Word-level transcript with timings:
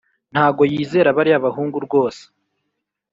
Ntago 0.31 0.61
yizera 0.71 1.15
bariya 1.17 1.45
bahungu 1.45 1.77
rwose 1.85 2.21